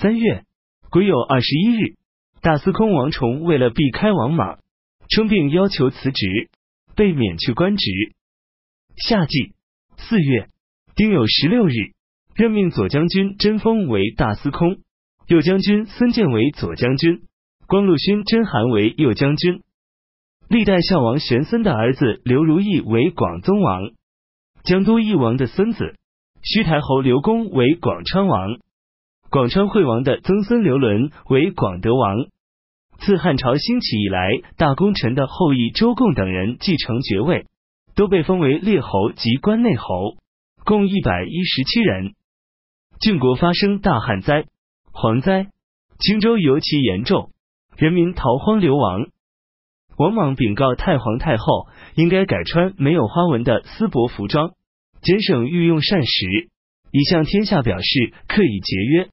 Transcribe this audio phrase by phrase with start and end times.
[0.00, 0.44] 三月
[0.90, 1.96] 癸酉二十一日，
[2.40, 4.60] 大司空王崇为了避开王莽，
[5.08, 6.50] 称病要求辞职，
[6.94, 7.90] 被免去官职。
[8.96, 9.54] 夏季
[9.96, 10.50] 四月
[10.94, 11.72] 丁酉十六日，
[12.36, 14.76] 任命左将军甄丰为大司空，
[15.26, 17.22] 右将军孙建为左将军，
[17.66, 19.62] 光禄勋甄邯为右将军。
[20.48, 23.90] 历代孝王玄孙的儿子刘如意为广宗王，
[24.62, 25.96] 江都义王的孙子
[26.44, 28.60] 虚台侯刘公为广昌王，
[29.30, 32.26] 广昌惠王的曾孙刘伦为广德王。
[32.98, 37.46] 自汉朝兴起以来，大功臣的后裔周贡等人继承爵位。
[37.94, 40.16] 都被封为列侯及关内侯，
[40.64, 42.14] 共一百一十七人。
[43.00, 44.44] 郡国发生大旱灾、
[44.92, 45.48] 蝗灾，
[45.98, 47.32] 青州尤其严重，
[47.76, 49.08] 人民逃荒流亡。
[49.96, 51.66] 王莽禀告太皇太后，
[51.96, 54.52] 应该改穿没有花纹的丝帛服装，
[55.02, 56.50] 节省御用膳食，
[56.92, 59.10] 以向天下表示刻意节约。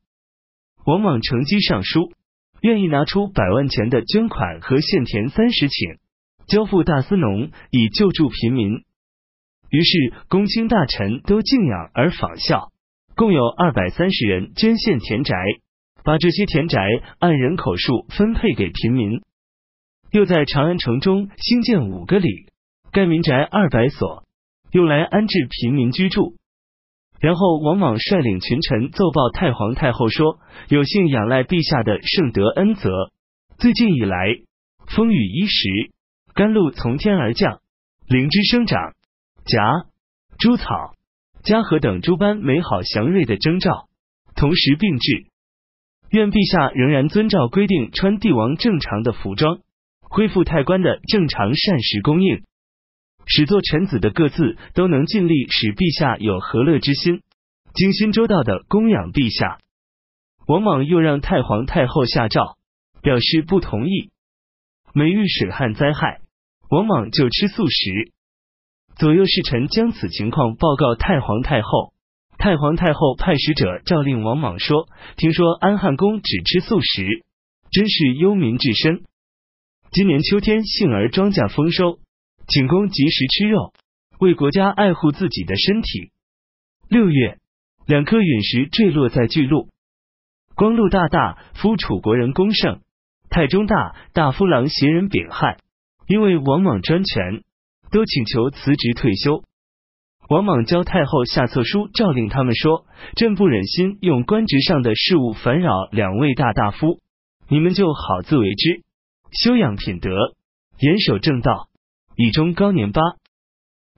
[0.85, 2.11] 王莽乘机上书，
[2.61, 5.97] 愿意拿出百万钱的捐款和现田三十顷。
[6.47, 8.83] 交付大司农以救助贫民，
[9.71, 12.71] 于是公卿大臣都敬仰而仿效，
[13.15, 15.35] 共有二百三十人捐献田宅，
[16.03, 16.79] 把这些田宅
[17.17, 19.21] 按人口数分配给贫民。
[20.11, 22.29] 又在长安城中兴建五个里，
[22.91, 24.23] 盖民宅二百所，
[24.71, 26.35] 用来安置贫民居住。
[27.19, 32.89] 然后王莽率领群臣奏报太皇太后说：“有幸仰赖陛下的圣德恩泽，
[33.57, 34.37] 最近以来
[34.87, 35.91] 风雨衣食。”
[36.35, 37.61] 甘露从天而降，
[38.09, 38.91] 灵芝生长，
[39.45, 39.85] 荚、
[40.37, 40.65] 诸草、
[41.45, 43.87] 嘉禾等诸般美好祥瑞的征兆，
[44.35, 45.27] 同时并至。
[46.09, 49.59] 愿陛下仍然遵照规定穿帝王正常的服装，
[50.01, 52.43] 恢复太官的正常膳食供应，
[53.25, 57.21] 使做臣子的各自都能尽力使陛下有和乐之心，
[57.73, 59.59] 精心周到的供养陛下。
[60.47, 62.57] 王莽又让太皇太后下诏，
[63.01, 64.11] 表示不同意。
[64.93, 66.21] 每遇水旱灾害。
[66.67, 68.11] 王莽就吃素食，
[68.95, 71.93] 左右侍臣将此情况报告太皇太后。
[72.39, 77.23] 太皇太后派使者诏令王莽说：“听说安汉公只吃素食，
[77.71, 79.03] 真是忧民至深。
[79.91, 81.99] 今年秋天杏儿庄稼丰收，
[82.47, 83.73] 请公及时吃肉，
[84.19, 86.11] 为国家爱护自己的身体。”
[86.87, 87.39] 六月，
[87.87, 89.69] 两颗陨石坠落在巨鹿。
[90.55, 92.79] 光禄大大夫楚国人公胜，
[93.29, 95.57] 太中大大夫郎协人秉汉。
[96.07, 97.43] 因为王莽专权，
[97.91, 99.43] 都请求辞职退休。
[100.29, 102.85] 王莽教太后下策书，诏令他们说
[103.17, 106.99] ：“朕不忍心用官职上的事务烦扰两位大大夫，
[107.47, 108.83] 你们就好自为之，
[109.31, 110.11] 修养品德，
[110.79, 111.69] 严守正道，
[112.15, 113.01] 以终高年八。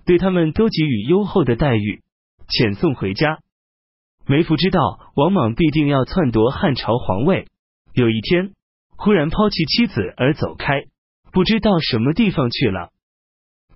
[0.06, 2.02] 对他们都给予优厚的待遇，
[2.48, 3.40] 遣送回家。”
[4.26, 7.48] 梅福知道王莽必定要篡夺汉朝皇位，
[7.94, 8.54] 有一天
[8.98, 10.84] 忽然抛弃妻子而走开。
[11.32, 12.90] 不知道什么地方去了。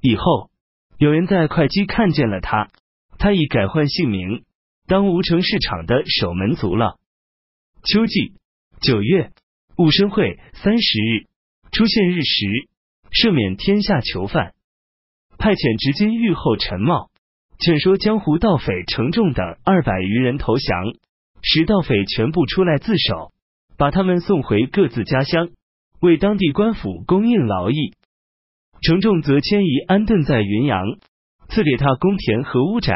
[0.02, 0.50] 以后
[0.98, 2.72] 有人在会稽看见了他，
[3.20, 4.44] 他已改换姓名，
[4.88, 6.98] 当吴城市场的守门族了。
[7.84, 8.34] 秋季
[8.82, 9.32] 九月
[9.78, 11.28] 戊申会三十日，
[11.72, 12.70] 出现日食，
[13.12, 14.54] 赦免天下囚犯，
[15.38, 17.10] 派遣执金御后陈茂，
[17.60, 20.94] 劝说江湖盗匪程仲等二百余人投降，
[21.42, 23.32] 使盗匪全部出来自首，
[23.78, 25.50] 把他们送回各自家乡。
[26.00, 27.94] 为当地官府供应劳役，
[28.82, 30.84] 程仲则迁移安顿在云阳，
[31.50, 32.96] 赐给他宫田和屋宅。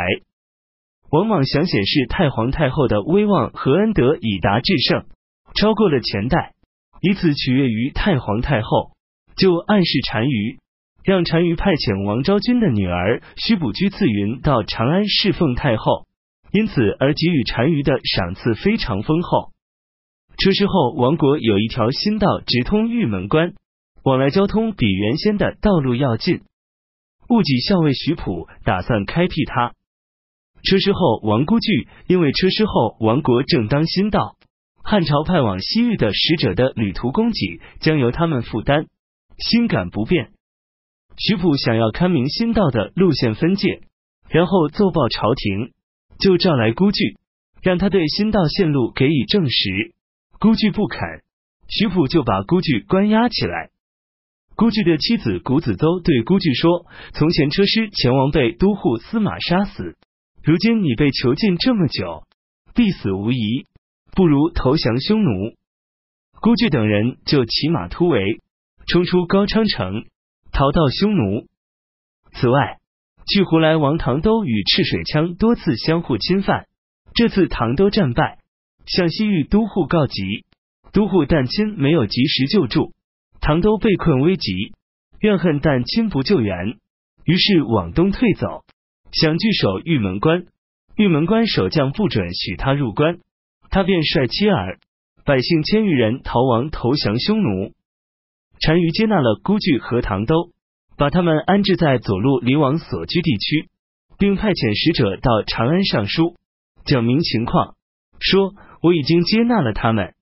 [1.11, 5.05] 王莽想显示太皇太后的威望和恩德以达至圣，
[5.53, 6.53] 超过了前代，
[7.01, 8.94] 以此取悦于太皇太后，
[9.35, 10.59] 就暗示单于，
[11.03, 16.06] 让单于派遣王昭君的女儿须卜居次云到长安侍奉太后，
[16.51, 19.51] 因此而给予单于的赏赐非常丰厚。
[20.38, 23.53] 车师后，王国有一条新道直通玉门关，
[24.03, 26.41] 往来交通比原先的道路要近。
[27.29, 29.73] 戊己校尉徐普打算开辟它。
[30.63, 34.35] 车师后王孤据因为车师后王国正当新道，
[34.84, 38.88] 汉朝派往西域的使者的旅途供给将由他们负担，
[39.37, 40.32] 心感不便。
[41.17, 43.82] 徐普想要勘明新道的路线分界，
[44.29, 45.72] 然后奏报朝廷，
[46.20, 47.17] 就召来孤据，
[47.61, 49.93] 让他对新道线路给予证实。
[50.40, 50.99] 孤据不肯，
[51.70, 53.70] 徐普就把孤据关押起来。
[54.55, 59.97] 孤据的妻子谷子邹对孤据说：“从前车师前王被都护司马杀死，
[60.43, 62.23] 如今你被囚禁这么久，
[62.73, 63.66] 必死无疑，
[64.14, 65.55] 不如投降匈奴。”
[66.40, 68.41] 孤据等人就骑马突围，
[68.87, 70.05] 冲出高昌城，
[70.52, 71.47] 逃到匈奴。
[72.34, 72.78] 此外，
[73.28, 76.67] 据胡来王唐都与赤水羌多次相互侵犯，
[77.16, 78.40] 这次唐都战败。
[78.85, 80.46] 向西域都护告急，
[80.93, 82.93] 都护但亲没有及时救助，
[83.41, 84.73] 唐都被困危急，
[85.20, 86.78] 怨恨但亲不救援，
[87.23, 88.64] 于是往东退走，
[89.11, 90.46] 想据守玉门关。
[90.96, 93.17] 玉门关守将不准许他入关，
[93.72, 94.78] 他便率妻儿、
[95.26, 97.73] 百姓千余人逃亡投降匈奴。
[98.66, 100.50] 单于接纳了孤据和唐都，
[100.97, 103.70] 把他们安置在左路离王所居地区，
[104.17, 106.35] 并派遣使者到长安上书，
[106.84, 107.76] 讲明情况，
[108.20, 110.16] 说我已经接纳了他们。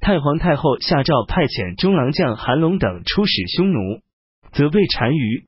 [0.00, 4.00] 太皇太后下诏派遣中郎将韩龙等出使匈奴，
[4.52, 5.44] 责备单于。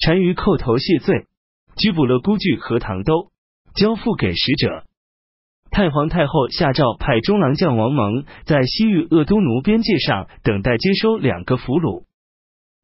[0.00, 1.26] 单于叩头谢罪，
[1.76, 3.30] 拘捕了孤据和唐都。
[3.74, 4.85] 交付给使者，
[5.70, 12.04] 太皇太后下诏派中郎将王蒙在西域鄂都奴边界上等待接收两个俘虏。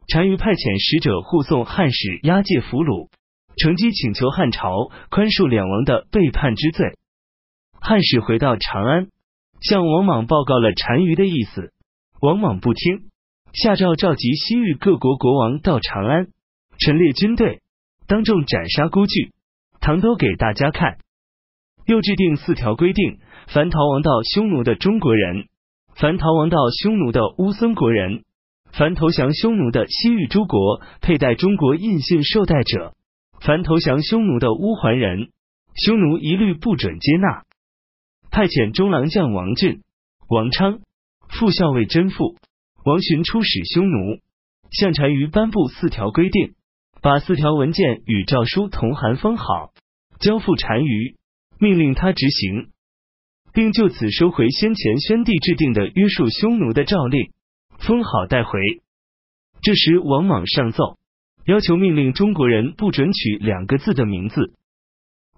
[0.08, 3.08] 单于派遣使者护送汉使押解俘虏，
[3.56, 6.98] 乘机请求汉朝宽恕两王的背叛之罪。
[7.80, 9.08] 汉使回到长安，
[9.60, 11.72] 向王莽报告了单于的意思。
[12.20, 13.10] 王莽不听，
[13.54, 16.28] 下诏召集西域各国国王到长安，
[16.78, 17.62] 陈列军队，
[18.06, 19.32] 当众斩杀孤据。
[19.80, 20.98] 唐都给大家看，
[21.86, 23.18] 又制定四条规定：
[23.48, 25.46] 凡逃亡到匈奴的中国人，
[25.94, 28.24] 凡逃亡到匈奴的乌孙国人，
[28.72, 32.94] 凡投降匈奴的西域诸国佩戴中国印信受戴者，
[33.40, 35.30] 凡投降匈奴的乌桓人，
[35.74, 37.42] 匈奴一律不准接纳。
[38.30, 39.82] 派遣中郎将王俊、
[40.28, 40.80] 王昌、
[41.28, 42.36] 副校尉甄父、
[42.84, 44.20] 王寻出使匈奴，
[44.70, 46.54] 向单于颁布四条规定。
[47.02, 49.72] 把四条文件与诏书同函封好，
[50.20, 51.16] 交付单于，
[51.62, 52.70] 命令他执行，
[53.52, 57.30] 并就此收回先前宣帝制定的约束匈奴的诏令，
[57.78, 58.58] 封好带回。
[59.62, 60.98] 这时王莽上奏，
[61.46, 64.54] 要求命令中国人不准取两个字的名字，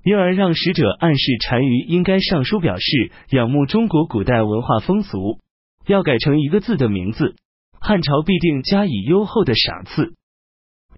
[0.03, 5.41] 因而让使者暗示单于应该上书表示仰慕中国古代文化风俗，
[5.87, 7.35] 要改成一个字的名字，
[7.79, 10.15] 汉朝必定加以优厚的赏赐。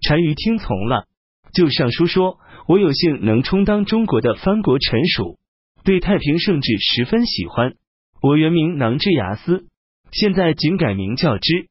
[0.07, 1.05] 单于听从了，
[1.51, 5.37] 就上书说：“我有幸能充当中国的藩国臣属，
[5.85, 7.75] 对太平盛治十分喜欢。
[8.21, 9.67] 我原名囊之牙斯，
[10.11, 11.69] 现在仅改名叫之。”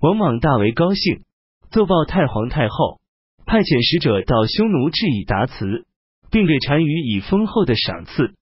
[0.00, 1.22] 王莽大为高兴，
[1.70, 3.00] 奏报太皇太后，
[3.44, 5.86] 派遣使者到匈奴致以答辞，
[6.30, 8.34] 并给单于以丰厚的赏赐。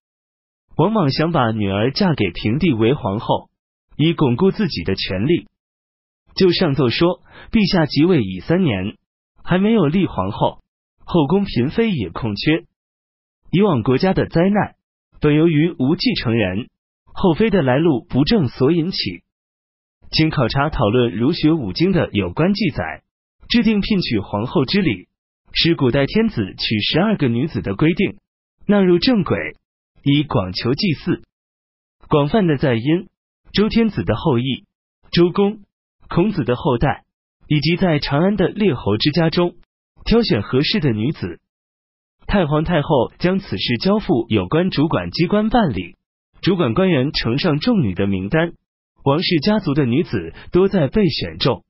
[0.77, 3.49] 王莽想把女儿嫁给平帝为皇后，
[3.97, 5.47] 以巩固自己的权力。
[6.35, 8.97] 就上奏说，陛下即位已三年，
[9.45, 10.62] 还没有立皇后，
[11.05, 12.65] 后宫嫔妃也空缺。
[13.51, 14.75] 以往国家的灾难，
[15.21, 16.69] 本由于无继承人，
[17.05, 19.23] 后妃的来路不正所引起。
[20.11, 23.03] 经考察讨论儒学五经的有关记载，
[23.49, 25.09] 制定聘娶皇后之礼，
[25.53, 28.19] 是古代天子娶十二个女子的规定
[28.67, 29.37] 纳入正轨，
[30.03, 31.23] 以广求祭祀。
[32.09, 33.09] 广泛的在殷
[33.53, 34.65] 周天子的后裔，
[35.11, 35.61] 周公。
[36.09, 37.05] 孔子的后代，
[37.49, 39.55] 以及在长安的列侯之家中
[40.05, 41.41] 挑选合适的女子，
[42.27, 45.97] 太皇太后将此事交付有关主管机关办理，
[46.41, 48.53] 主管官员呈上众女的名单，
[49.05, 51.65] 王氏家族的女子多在被选中。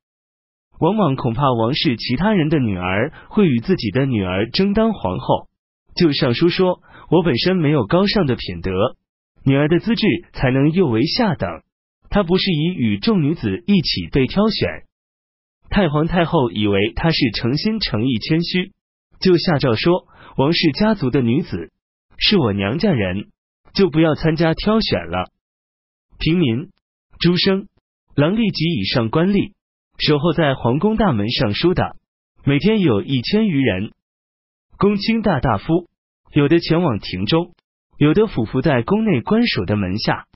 [0.78, 5.48] 王莽恐怕王氏其他人的女儿会与自己的女儿争当皇后，
[5.94, 6.80] 就上书说
[7.10, 8.70] ：“我本身没有高尚的品德，
[9.44, 11.48] 女儿的资质才能又为下等。”
[12.10, 14.68] 她不是以与众女子一起被挑选，
[15.72, 18.72] 太皇太后以为他是诚心诚意谦虚，
[19.20, 20.04] 就下诏说：
[20.36, 21.72] 王氏家族的女子
[22.18, 23.30] 是我娘家人，
[23.72, 25.30] 就不要参加挑选了。
[26.18, 26.68] 平民、
[27.18, 27.68] 诸生、
[28.14, 29.54] 郎吏及以上官吏，
[29.96, 31.96] 守候在皇宫大门上书的，
[32.44, 33.92] 每天有一千余人。
[34.76, 35.88] 公卿大大夫，
[36.32, 37.54] 有的前往庭中，
[37.96, 40.26] 有的俯伏在宫内官署的门下，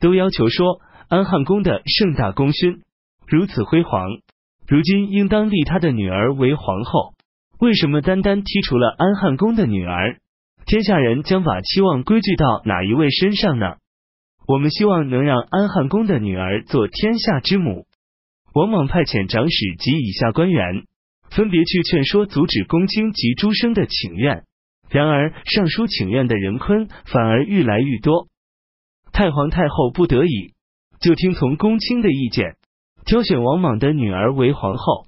[0.00, 0.80] 都要求说。
[1.08, 2.82] 安汉宫的盛大功勋
[3.28, 4.08] 如此辉煌，
[4.68, 7.14] 如今应当立他的女儿为皇后。
[7.58, 10.18] 为什么单单剔除了安汉宫的女儿？
[10.66, 13.76] 天下人将把期望归聚到哪一位身上呢？
[14.46, 17.86] 我们希望能让安汉宫的女儿做天下之母。
[18.52, 20.84] 王莽派遣长史及以下官员，
[21.30, 24.44] 分别去劝说阻止公卿及诸生的请愿。
[24.90, 28.28] 然而上书请愿的人坤反而愈来愈多。
[29.12, 30.52] 太皇太后不得已。
[31.00, 32.56] 就听从公卿的意见，
[33.06, 35.06] 挑选王莽的女儿为皇后。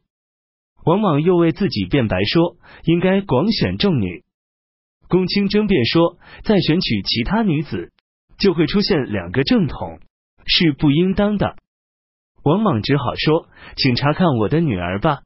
[0.84, 4.24] 王莽又为自己辩白说，应该广选众女。
[5.08, 7.92] 公卿争辩说，再选取其他女子，
[8.38, 9.98] 就会出现两个正统，
[10.46, 11.56] 是不应当的。
[12.44, 15.22] 王莽只好说，请查看我的女儿吧。